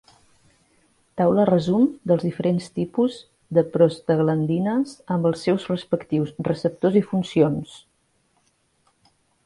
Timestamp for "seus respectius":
5.49-6.35